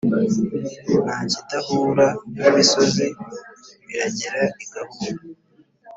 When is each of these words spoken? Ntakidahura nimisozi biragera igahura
Ntakidahura 1.05 2.07
nimisozi 2.39 3.05
biragera 3.85 4.43
igahura 4.63 5.13